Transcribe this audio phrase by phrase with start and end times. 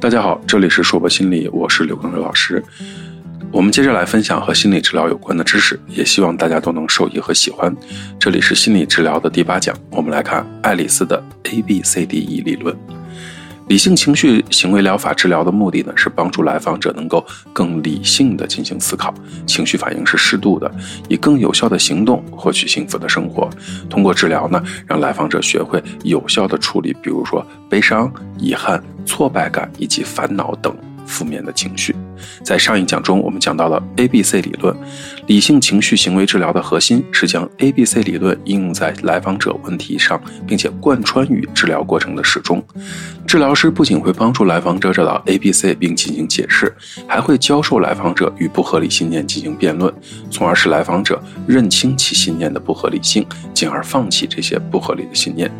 [0.00, 2.62] 大家好，这里是硕博心理，我是刘根瑞老师。
[3.50, 7.74] 我们接着来分享和心理治疗有关的知识，也希望大家都能受益和喜欢。
[8.16, 11.20] 这里是心理治疗的第八讲，我们来看爱丽丝的
[11.50, 12.76] A B C D E 理论。
[13.68, 19.12] 理性情绪行为疗法治疗的目的呢，是帮助来访者能够更理性的进行思考，
[19.46, 20.70] 情绪反应是适度的，
[21.06, 23.48] 以更有效的行动获取幸福的生活。
[23.90, 30.74] 通过治疗呢，让来访者学会有效的处理，比如说悲伤、遗憾、挫败感以及烦恼等。
[31.08, 31.96] 负面的情绪，
[32.44, 34.76] 在上一讲中，我们讲到了 A B C 理论，
[35.26, 42.62] 理性情绪行为治疗的核心是将 A B C 理论应用在来访者问题上，并且贯穿于治疗过程的始终。
[43.26, 46.74] 治疗师不仅会帮助来访者找到 A B C 并进行解释，
[47.06, 49.92] 还会教授来访者与不合理信念进行辩论，
[50.30, 55.50] 从而使来访者认清其信念的不合理性，进而放弃这些不合理的信念。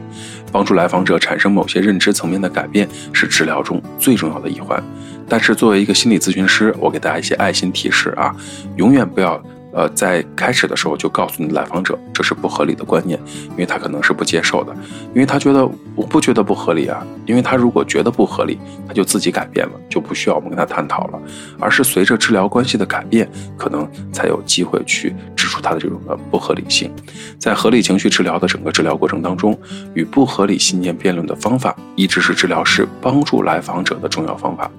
[0.50, 4.82] 帮助来访者产生某些认知层面的改变，是治疗中最重要的一环。
[5.28, 8.34] 但是，作为一个心理咨询师，我给大家一些爱心提示啊，
[8.76, 9.42] 永远不要。
[9.72, 14.72] 呃，在开始的时候就告诉你来访者这是不合理的观念，因为他可能是不接受的，
[15.14, 21.20] 因为他觉得我不觉得不合理啊，因为他如果觉得不合理，他就自己改变了，就不需要我们跟他探讨了，
[21.60, 26.90] 而是随着治疗关系的改变，可能才有机会去指出他的这种的不合理性。
[27.38, 29.56] 在合理情绪治疗的整个治疗过程当中，
[29.92, 34.70] 与不合理信念辩论的方法，一直是治疗师帮助来访者的重要方法。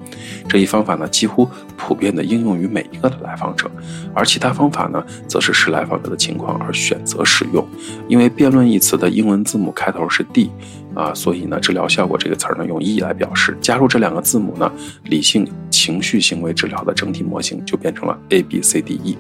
[0.48, 3.70] 这一方法呢，几乎普遍的应用于每一个的来访者，
[4.16, 4.79] 而其他方法。
[4.80, 7.66] 法呢，则是视来访者的情况而选择使用，
[8.08, 10.50] 因为辩论一词的英文字母开头是 D，
[10.96, 14.72] 啊，所以呢，治疗效果这个词儿呢用 E 来表示，加入这两个字母呢，
[15.04, 19.18] 理性情绪行为治疗的整体模型就变成了 A B C D E。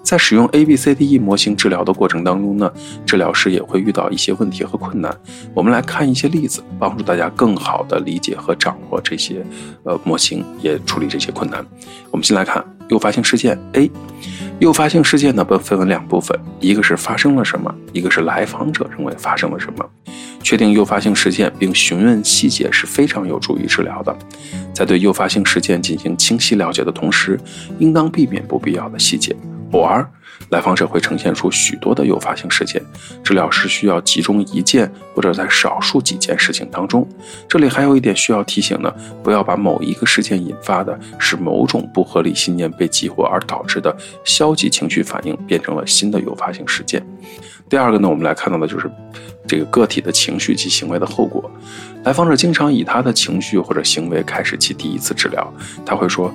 [0.00, 2.72] 在使用 A B C D E 模型治疗的过程当中呢，
[3.04, 5.14] 治疗师也会遇到一些问题和困难。
[5.52, 9.44] 我们来看一些例子，帮助大家更好的理解和掌握这些
[9.82, 11.62] 呃模型，也处理这些困难。
[12.10, 13.90] 我们先来看诱发性事件 A。
[14.58, 19.88] 诱发性事件呢，被分为两部分，一个是发生了什么，一个是来访者认为发生了什么。
[20.42, 24.16] 确定诱发性事件并询问细节是非常有助于治疗的。
[24.74, 27.38] 在对诱发性事件进行清晰了解的同时，
[27.78, 29.34] 应当避免不必要的细节。
[29.70, 30.04] 偶尔，
[30.50, 32.82] 来访者会呈现出许多的诱发性事件，
[33.22, 37.06] 治疗师需要集中一件或者在少数几件事情当中。
[37.48, 38.90] 这里还有一点需要提醒呢，
[39.22, 43.94] 不要把某一个事件引发的是某种不合理信念被激活而导致的
[44.24, 47.04] 消极情绪反应变成了新的诱发性事件。
[47.68, 48.90] 第二个呢，我们来看到的就是
[49.46, 51.50] 这个个体的情绪及行为的后果。
[52.04, 55.52] 来访者经常以他的情绪或者行为开始其第一次治疗，
[55.84, 56.32] 他会说：“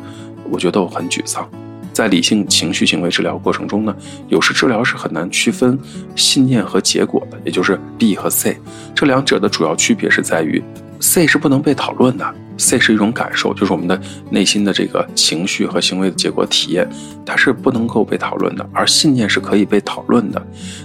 [0.52, 1.50] 我觉得我很沮丧。”
[1.94, 3.96] 在理性情绪行为治疗过程中呢，
[4.28, 5.78] 有时治疗是很难区分
[6.16, 8.58] 信念和结果的，也就是 B 和 C
[8.96, 10.62] 这两者的主要区别是在于
[11.00, 16.90] ，C 是不能被讨论的，C 是一种感受，就是我们的内心的这个情绪和行为的结果体验，
[17.24, 20.42] 它是不能够被讨论的，而信念是可以被讨论的。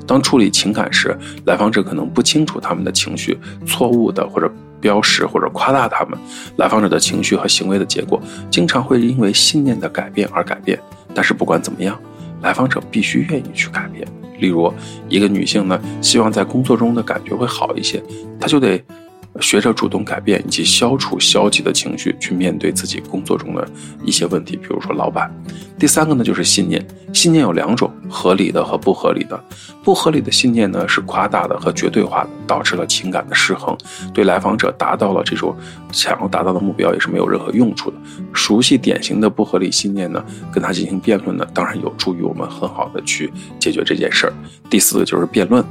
[0.06, 4.50] 当处理情感时，来访者可能不清楚他们的情绪错误的或者。
[4.80, 6.16] 标识或者夸大他们，
[6.54, 10.78] 来访者的情绪和行为的结果，经常会因为信念的改变而改变。
[11.18, 12.00] 但是不管怎么样，
[12.42, 14.06] 来访者必须愿意去改变。
[14.38, 14.72] 例如，
[15.08, 18.00] 一个女性呢，希望在工作中的感觉会好一些，
[18.38, 18.80] 她就得。
[19.40, 23.68] 学着主动改变以及消除消极的情绪，去面对自己工作中的
[24.04, 25.30] 一些问题，比如说老板。
[25.78, 26.84] 第三个呢，就是信念。
[27.14, 29.42] 信念有两种，合理的和不合理的。
[29.82, 33.74] 不合理的信念呢，是夸大的和绝对化的，导致了情感的失衡，
[34.12, 35.56] 对来访者达到了这种
[35.90, 37.96] 想要达到的目标也是没有任何用处的。
[38.34, 40.22] 熟悉典型的不合理信念呢，
[40.52, 44.32] 跟他进行辩论呢，当然有助于我们很好的去解决这件事儿。
[44.68, 45.64] 第四个就是辩论，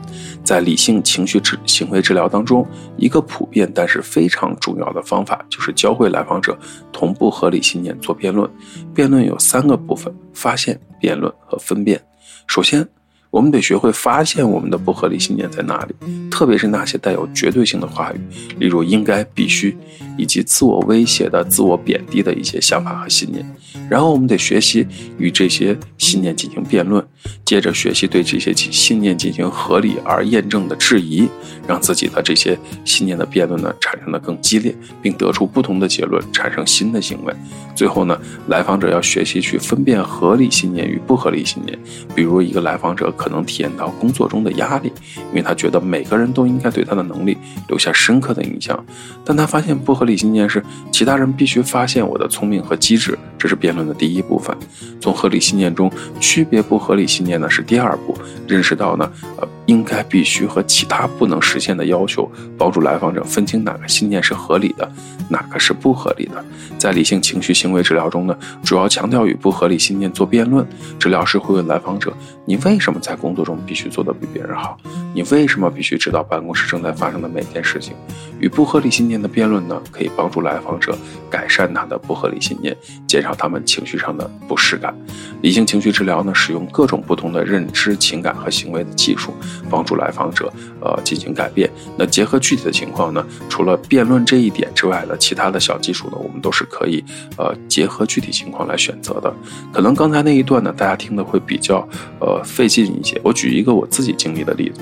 [0.43, 2.65] 在理性情绪治行为治疗当中，
[2.97, 6.57] 一个普但是非常重要的方法就是教会来访者
[6.91, 8.49] 同步合理信念做辩论。
[8.93, 12.01] 辩论有三个部分：发现、辩论和分辨。
[12.47, 12.87] 首先，
[13.29, 15.95] 我们得学会发现我们的不合理信念在哪里，
[16.29, 18.19] 特别是那些带有绝对性的话语，
[18.57, 19.75] 例如应该、必须，
[20.17, 23.45] 以及自我威胁的、自我贬低的一些想法和信念。
[23.89, 24.85] 然后，我们得学习
[25.17, 27.05] 与这些信念进行辩论。
[27.43, 31.27] 接着学习对这些信念进行合理而验证的质疑，
[31.67, 37.33] 让自己的这些信念的辩论呢产生的更激烈，并得出不同的结论，产生新的行为。
[37.75, 41.77] 最后呢，来访者要学习去分辨合理信念与不合理信念。
[42.15, 44.93] 比如，一个来访者可能体验到工作中的压力，
[45.29, 47.37] 因为他觉得每个人都应该对他的能力
[47.67, 48.85] 留下深刻的印象，
[49.25, 54.55] 但他发现不合理信念是其他人必须发现我的聪明和机智，这是辩论的第一部分。
[55.01, 58.15] 从合理信念中区别不合理信念呢，是第二步。
[58.47, 64.91] 认识到呢，呃，应该必须和其他不能实现的要求，帮助来访者分清哪个信念是合理的，
[65.29, 66.43] 哪个是不合理的。
[66.77, 70.65] 在理性情绪行为治疗中呢，主要强调与不合理信念做辩论。
[70.97, 72.11] 治疗师会问来访者
[72.45, 74.77] ：“你为什么在工作中必须做得比别人好？
[75.13, 77.93] 你为什么必须知道办公室正在发生的每件事情？”
[78.39, 80.95] 与不合理信念的辩论呢，可以帮助来访者
[81.29, 82.75] 改善他的不合理信念，
[83.07, 84.95] 减少他们情绪上的不适感。
[85.41, 89.33] 理性情绪治疗呢，使用各种不同的认知、情感和行为的技术，
[89.69, 90.51] 帮助来访者
[90.81, 91.69] 呃进行改变。
[91.97, 97.03] 那结合具体的情况呢，除了辩论这一点之外的其他的小技术呢，我们都是可以
[97.37, 99.33] 呃结合具体情况来选择的。
[99.73, 101.87] 可能刚才那一段呢，大家听的会比较
[102.19, 103.19] 呃费劲一些。
[103.23, 104.81] 我举一个我自己经历的例子。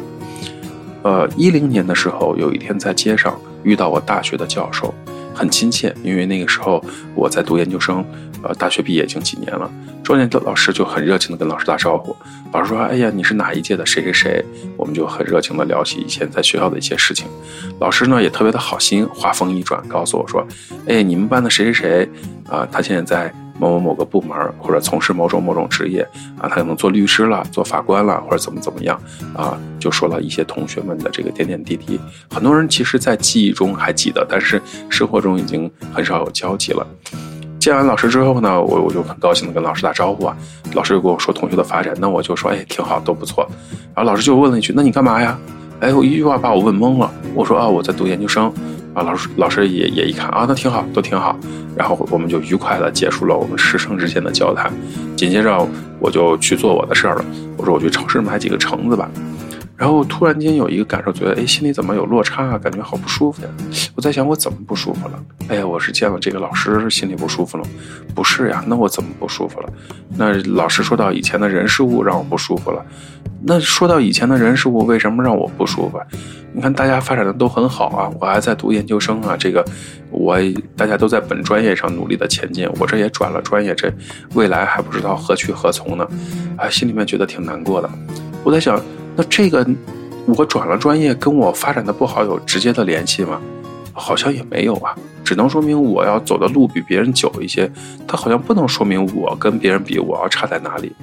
[1.03, 4.91] 呃，一零年的时候，有一天在街上遇到我大学的教授，
[5.35, 6.83] 很亲切，因为那个时候
[7.13, 8.03] 我在读研究生，
[8.45, 9.69] 呃，大学毕业已经几年了。
[10.03, 12.15] 专业的老师就很热情的跟老师打招呼，
[12.53, 14.45] 老师说：“哎呀，你是哪一届的谁谁谁？”
[14.77, 17.27] 我们就很热情的聊起以前在学校的一些事情。
[17.79, 20.45] 老师呢也特别的好心，话锋一转告诉我说
[20.87, 22.09] ：“哎，你们班的谁谁谁
[22.47, 26.01] 啊，他现在在。”某某某个部门，或者从事某种某种职业
[26.37, 29.01] 啊，他可能做律师了，做法官了，或者怎么怎么样
[29.33, 31.97] 啊，就说了一些同学们的这个点点滴滴。
[32.29, 36.85] 很多人其实，在记忆中还记得，但是生活中已经很少有交集了。
[37.65, 40.37] 见完老师之后呢，我我就很高兴的跟老师打招呼啊。
[40.75, 43.43] 老师又跟我说同学的发展，那我就说哎，挺好，都不错。
[43.95, 45.35] 然后老师就问了一句，那你干嘛呀？
[45.79, 47.11] 哎，我一句话把我问懵了。
[47.33, 48.53] 我说啊，我在读研究生。
[48.93, 51.35] 啊，老师，老师也也一看啊，那挺好，都挺好。
[51.75, 54.71] 然后我们就愉快的结束了我们师生之间的交谈。
[55.17, 55.67] 紧接着
[55.99, 57.25] 我就去做我的事儿了。
[57.57, 59.09] 我说我去超市买几个橙子吧。
[59.77, 62.57] 然后突然间有一个感受，觉得哎，心里怎么有落差啊？
[62.57, 63.49] 感觉好不舒服呀。
[63.95, 65.23] 我在想我怎么不舒服了？
[65.49, 67.63] 哎呀，我是见了这个老师心里不舒服了？
[68.13, 69.69] 不是呀，那我怎么不舒服了？
[70.17, 72.85] 那老师说到以前的人事物让我不舒服了。
[73.47, 75.99] 那说到以前的人事物，为什么让我不舒服？
[76.53, 79.63] 你看大家发展的都很好啊，我还在读研究生啊，这个
[80.09, 80.37] 我
[80.77, 83.91] 大家都在本专业上努力的前进，我这也转了专业，这
[84.33, 86.07] 未来还不知道何去何从呢，
[86.55, 87.89] 啊，心里面觉得挺难过的。
[88.45, 88.79] 我在想，
[89.15, 89.67] 那这个
[90.27, 93.41] 我转了专业跟我发展的不好有直接的联系吗？
[93.91, 97.67] 好像也没有啊，只能说明我要走的路比别人久一些，
[98.07, 100.93] 它好像不能说明我跟别人比我要差在哪里。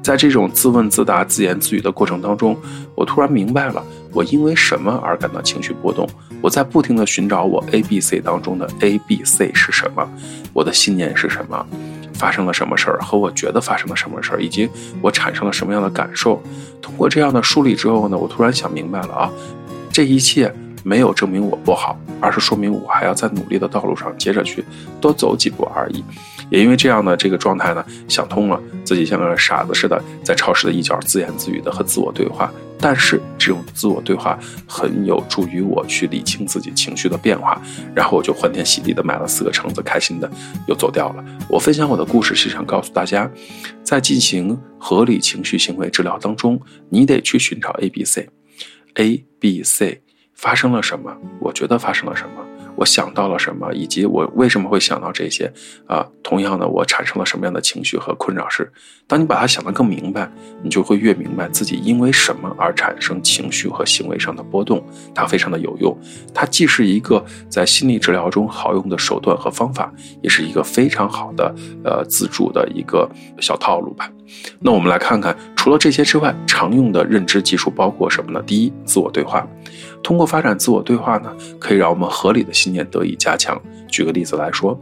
[0.00, 2.56] 在这种自问自答、自言自语的过程当中，
[2.94, 6.08] 我突然明白了，我因为什么而感到情绪波动。
[6.40, 10.08] 我在不停地寻找我 A、B、C 当中的 A、B、C 是什么，
[10.52, 11.66] 我的信念是什么，
[12.18, 14.68] 发生了什么事儿，和我觉得发生了什么事儿，以及
[15.00, 16.42] 我产生了什么样的感受。
[16.82, 19.30] 通过这样的梳理之后呢，我突然想明白了啊，
[19.90, 20.52] 这一切
[20.82, 24.64] 没有证明我不好，而是说明我还要在努力的道路上接着去
[25.00, 26.04] 多走几步而已。
[26.48, 32.50] 也因为这样的这个状态呢，想通了，自己像个傻子似的在超市的一角自言自语的和自我对话。
[32.78, 37.60] 但是这种自我对话很有助于我去理清自己情绪的变化。
[37.94, 40.30] 然后我就欢天喜地的买了四个橙子，开心的
[40.68, 41.24] 又走掉了。
[41.48, 43.30] 我分享我的故事是想告诉大家，
[43.82, 50.02] 在进行合理情绪行为治疗当中，你得去寻找 A、B、C，A、B、C
[50.34, 51.16] 发生了什么？
[51.40, 52.44] 我觉得发生了什么？
[52.76, 55.50] 我想到了什么，以及我为什么会想到这些？
[55.86, 58.46] 啊，同样的，我产生了什么样的情绪和困扰？
[58.50, 58.70] 是，
[59.08, 60.28] 当你把它想得更明白，
[60.62, 64.82] 你就会越明白自己因为什么而产生情绪和行为上的波动。
[65.14, 65.96] 它非常的有用，
[66.34, 73.08] 它既是一个在心理治疗中好用的手段和方法，也是一个非常好的呃自助的一个
[73.40, 74.10] 小套路吧。
[74.58, 78.42] 那我们来看看，除了这些之外，常用的认知技术包括什么呢？
[78.44, 79.46] 第一，自我对话。
[80.02, 83.60] 通过发展自我对话呢，可以让我们合理的信念得以加强。
[83.86, 84.78] 举个例子来说，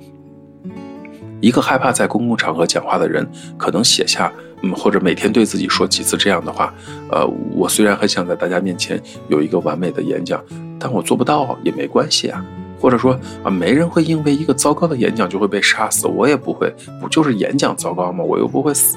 [1.45, 4.33] 一个害怕在公共场合讲话的人，可能写下，
[4.63, 6.73] 嗯，或者每天对自己说几次这样的话：，
[7.11, 8.99] 呃，我虽然很想在大家面前
[9.29, 10.43] 有一个完美的演讲，
[10.81, 12.43] 但我做不到也没关系啊。
[12.81, 18.25] 或者说，啊，没人会因为一个糟糕的演讲就会被杀死，我也不会，不就是演讲糟糕吗？
[18.25, 18.97] 我又不会死。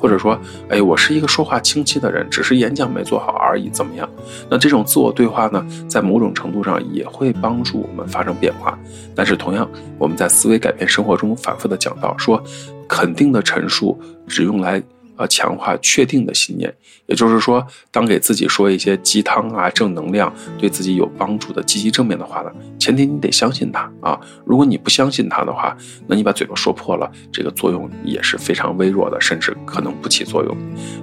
[0.00, 0.36] 或者说，
[0.70, 4.08] 哎，我是一个说话清晰的人，只是演讲没做好而已，怎么样？
[4.48, 8.78] 那这种自我对话呢，在某种程度上也会帮助我们发生变化。
[9.14, 12.42] 但是，同样，我们在思维改变生活中反复的讲到，说
[12.88, 14.82] 肯定的陈述只用来
[15.20, 16.74] 呃强化确定的信念。
[17.06, 24.18] 也就是说，当给自己说一些鸡汤啊、正能量、对自己有帮助的积极正面的话呢，前提你得相信它啊。
[24.44, 30.56] 如果你不相信它的话，那你把嘴巴说破了，这个作用也是非常微弱的，甚至可能不起作用。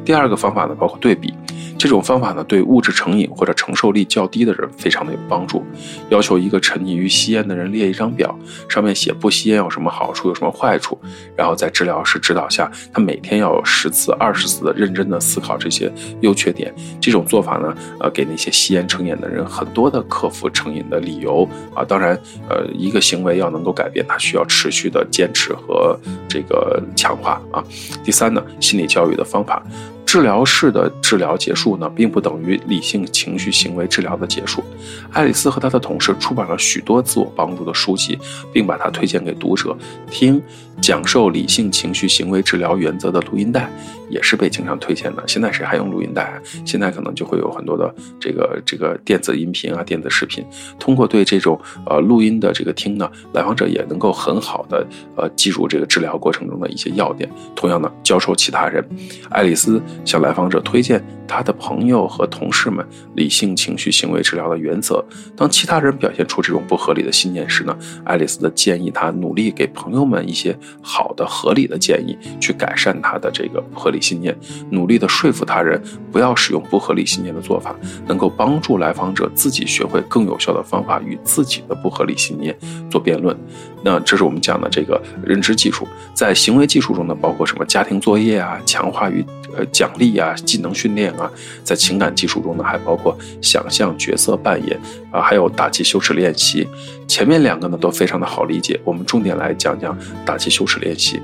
[0.04, 1.34] 第二个方法呢，包括对比。
[1.80, 5.64] 这种方法呢，对物质成瘾或者承受力较低的人非常的有帮助。
[6.10, 8.36] 要求一个沉溺于吸烟的人列一张表，
[8.68, 10.98] 上面写不吸烟有什么好处，有什么坏处，
[11.36, 16.74] 然后在治疗师指导下，他每天要有十次、二十次的认真的思考这些优缺点。
[17.02, 21.84] 这种做法呢，呃，给那些吸烟成瘾的人很多的克服成瘾的理由啊。
[21.84, 22.18] 当然，
[22.50, 25.98] 呃，一个行为要能够改变，它需要持续的坚持和
[26.28, 27.64] 这个强化啊。
[28.04, 29.64] 第三呢，心理教育的方法。
[30.08, 34.64] 治疗室的治疗结束呢，并不等于理性情绪行为治疗的结束。
[35.12, 38.18] 爱丽丝和她的同事出版了许多自我帮助的书籍，
[38.54, 39.78] 并把它推荐给读者
[40.10, 40.42] 听。
[40.80, 43.68] 讲授理性情绪行为治疗原则的录音带
[44.12, 45.24] 也是被经常推荐的。
[45.26, 46.40] 现在谁还用录音带？
[46.64, 50.46] 现在可能就会有很多的这个这个电子音频啊、电子视频。
[50.78, 54.86] 通过对这种呃录音的这个听呢，来访者也能够很好的
[55.16, 57.28] 呃记住这个治疗过程中的一些要点。
[57.56, 58.88] 同样呢，教授其他人。
[59.32, 62.86] 爱丽丝向来访者推荐他的朋友和同事们
[63.16, 65.04] 理性情绪行为治疗的原则。
[65.36, 70.58] 当其他人表现出这种不合理的信念时呢，爱丽丝的建议他努力给朋友们一些。
[70.82, 74.36] 好的、合理的建议，去改善他的这个不合理信念，
[74.72, 77.76] 努力的说服他人不要使用不合理信念的做法，
[78.08, 82.58] 能够帮助来访者自己学会更有效的方法与自己的不合理信念
[82.90, 83.38] 做辩论。
[83.84, 89.24] 那这是我们讲的这个认知技术，在行为技术中呢，包括什么家庭作业啊、强化与
[89.56, 91.32] 呃奖励啊、技能训练啊，
[91.64, 94.80] 在情感技术中呢，还包括想象角色扮演
[95.12, 96.68] 啊，还有打击羞耻练习。
[97.08, 101.22] 前面两个呢都非常的好理解，我们重点来讲讲打击羞耻练习。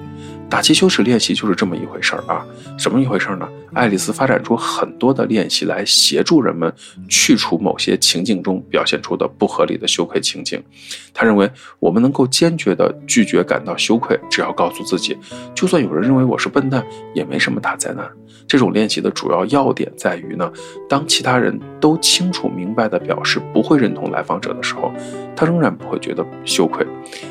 [0.54, 2.46] 打击羞耻练习就是这么一回事儿啊，
[2.78, 3.50] 什么一回事儿呢？
[3.74, 6.72] 爱丽丝发展出很多的练习来协助人们
[7.10, 10.64] 去除某些情境中表现出的不合理的羞愧情境。
[11.12, 15.18] 他认为，我们能够坚决地拒绝感到羞愧，只要告诉自己，
[15.56, 18.08] 就算有人认为我是笨蛋，也没什么大灾难。
[18.46, 20.52] 这种练习的主要要点在于呢，
[20.88, 24.92] 当其他人都清楚明白地表示不会认同来访者的时候，
[25.36, 26.86] 他仍然不会觉得羞愧。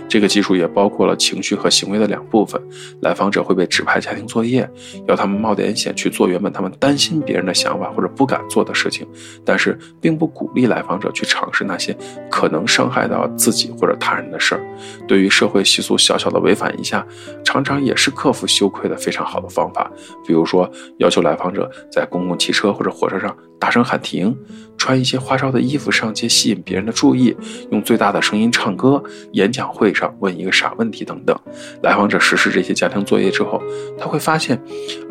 [0.09, 2.61] 这个技术也包括了情绪和行为的两部分。
[3.01, 4.67] 来来访者会被指派家庭作业，
[5.07, 9.07] 要他们冒点险去做原本他们担心别人的想法或者不敢做的事情，
[9.45, 11.95] 但是并不鼓励来访者去尝试那些
[12.31, 14.63] 可能伤害到自己或者他人的事儿。
[15.07, 17.07] 对于社会习俗小小的违反一下，
[17.45, 19.93] 常常也是克服羞愧的非常好的方法。
[20.27, 20.67] 比如说，
[20.97, 23.37] 要求来访者在公共汽车或者火车上。
[23.61, 24.37] 大声喊停，
[24.83, 27.37] 穿一些花哨的衣服上街吸引别人的注意，
[27.71, 31.39] 用最大的声音唱歌，演讲会上问一个傻问题等等。
[31.85, 33.63] 来访者实施这些家庭作业之后，
[33.97, 34.61] 他会发现，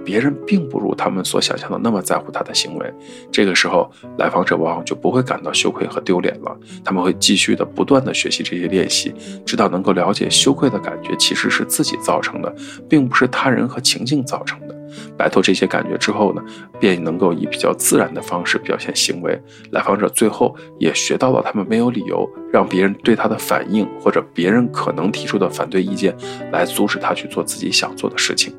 [0.04, 2.94] 别人并不如他们所想象的那么在乎他的行为。
[3.32, 6.54] 这个时候，来访者往往就不会感到羞愧和丢脸了。
[6.84, 9.14] 他们会继续的不断的学习这些练习，
[9.46, 12.54] 直到能够了解羞愧的感觉其实是自己造成的，
[12.90, 14.81] 并不是他人和情境造成的。
[15.18, 16.42] 摆脱这些感觉之后呢，
[16.80, 19.40] 便能够以比较自然的方式表现行为。
[19.72, 26.16] 来访者最后也学到了，他们没有理由让别人对他的反应或者别人可能提出的反对意见
[26.52, 28.54] 来阻止他去做自己想做的事情。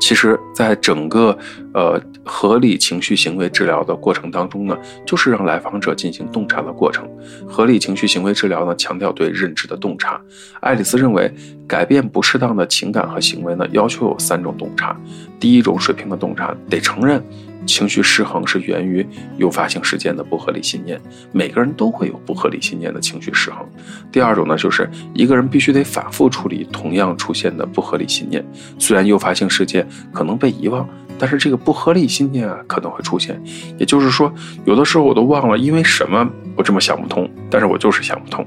[0.00, 1.36] 其实，在整个
[1.72, 7.08] 呃合理情绪行为治疗的过程当中呢，就是让来访者进行洞察的过程。
[7.48, 10.20] 合理情绪行为治疗呢，强调对认知的洞察。
[10.60, 11.32] 爱丽丝认为，
[11.66, 14.94] 改变不适当的情感和行为呢，要求有三种洞察。
[15.40, 17.22] 第一种水平的洞察，得承认。
[17.66, 19.06] 情绪失衡是源于
[19.36, 21.00] 诱发性事件的不合理信念，
[21.32, 23.66] 每个人都会有不合理信念的情绪失衡。
[24.12, 28.44] 第二种呢，就是一个人必须得反复处理同样出现的不合理信念，
[28.78, 33.40] 虽然诱发性事件可能被遗忘，但是这个不合理信念啊可能会出现。
[33.78, 34.32] 也就是说，
[34.64, 38.46] 有的时候我都忘了因为什么我这么想不通，但是我就是想不通。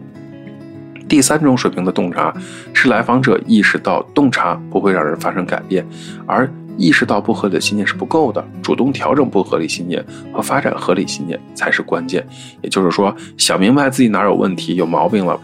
[1.09, 2.33] 第三种水平的洞察
[2.74, 5.86] 是来访者意识到洞察不会让人发生改变，
[6.25, 6.50] 而。
[6.77, 12.25] 意识到不合理的信念是不够的，主动调整不合理信念和发展合理信念才是关键。
[12.62, 15.39] 也就是说，想明白自己哪有问题、有毛病了。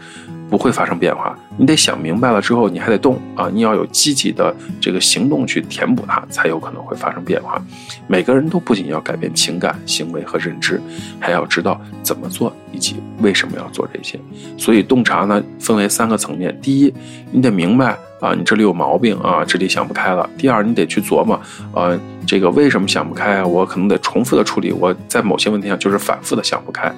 [0.50, 3.48] 不会发生变化，你得想明白了之后，你还得动啊！
[3.52, 7.62] 你要有积极的这个行动去填补它，才有可能会发生变化。
[8.08, 10.80] 每个人都不仅要改变情感、行为和认知，
[11.20, 14.18] 还要知道怎么做以及为什么要做这些。
[14.58, 16.92] 所以洞察呢，分为三个层面：第一，
[17.30, 21.40] 你得明白啊，你这里有毛病啊，这里想不开了；第二，你得去琢磨，
[21.72, 23.46] 呃，这个为什么想不开啊？
[23.46, 26.92] 我可能得重复的处理，我在某些问题上就是反复的想不开。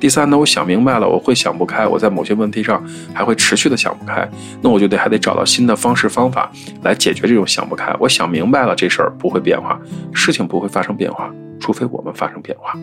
[0.00, 2.84] 第三呢，我想明白了，我会想不开，我在某些问题上
[3.14, 4.28] 还会持续的想想不开，
[4.60, 6.50] 那我就得还得找到新的方式方法
[6.82, 7.94] 来解决这种想不开。
[8.00, 9.80] 我想明白了，这事儿不会变化，
[10.12, 12.76] 事情不会发生变化，除非我们发生变化。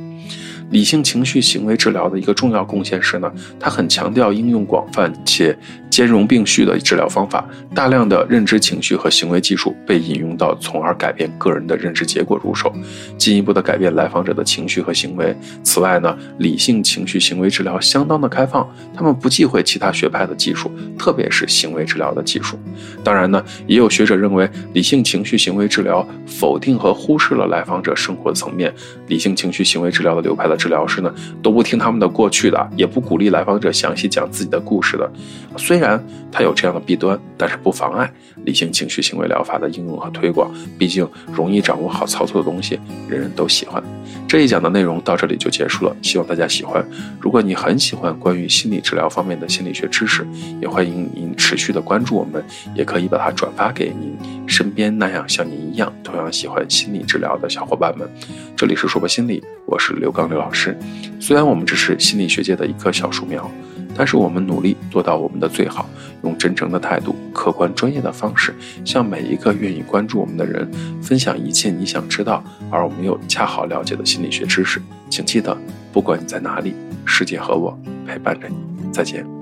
[0.70, 5.58] 理性情绪行为治疗的一个重要贡献是呢，它很强调应用广泛且
[5.92, 7.46] 兼容并蓄的治疗方法，
[7.76, 12.74] 大量的认知情绪和行为技术被引用到，从而改变个人的认知结果入手，
[13.18, 15.36] 进一步的改变来访者的情绪和行为。
[15.64, 22.58] 此外呢，理性情绪行为治疗相当的开放，他们不忌讳其他学派的技术，特别是行为治疗的技术。
[23.04, 28.74] 当然呢，也有学者认为，理性情绪行为治疗否定和忽视了来访者生活层面，
[29.08, 30.56] 理性情绪行为治疗的流派的。
[30.62, 35.12] 治疗师呢都不听他们的过去的，也不鼓励来访者详细讲自己的故事的。
[35.58, 36.00] 虽虽然
[36.32, 38.08] 它有这样的弊端，但是不妨碍
[38.46, 40.54] 理性情绪行为疗法的应用和推广。
[40.78, 43.84] 毕竟容易掌握好操作的东西，人人都喜欢。
[44.28, 46.88] 这一讲的内容到这里就结束了，希望大家喜欢。
[47.20, 50.24] 如果你很喜欢关于心理治疗方面的心理学知识，
[50.62, 52.44] 也欢迎您持续的关注我们，
[52.76, 54.16] 也可以把它转发给您
[54.48, 58.08] 身边那样像您一样同样喜欢心理治疗的小伙伴们。
[58.56, 60.78] 这里是说博心理，我是刘刚刘老师。
[61.20, 63.50] 虽然我们只是心理学界的一棵小树苗，
[63.96, 65.90] 但是我们努力做到我们的最好，
[66.24, 68.54] 用真诚的态度、客观专业的方式，
[68.86, 70.70] 向每一个愿意关注我们的人
[71.02, 74.82] 分享一切你想知道而我们又恰好了解的心理学知识。
[75.10, 75.58] 请记得，
[75.92, 76.74] 不管你在哪里，
[77.06, 78.56] 世界和我陪伴着你。
[78.92, 79.41] 再见。